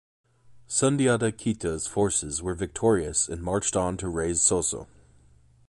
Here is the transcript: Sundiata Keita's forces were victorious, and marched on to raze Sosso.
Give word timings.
Sundiata 0.67 1.31
Keita's 1.31 1.85
forces 1.85 2.41
were 2.41 2.55
victorious, 2.55 3.29
and 3.29 3.43
marched 3.43 3.75
on 3.75 3.97
to 3.97 4.09
raze 4.09 4.41
Sosso. 4.41 4.87